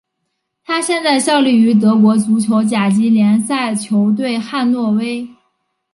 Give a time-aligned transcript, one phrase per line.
[0.65, 5.29] 他现在效力于德国足球甲级联赛球队汉诺威。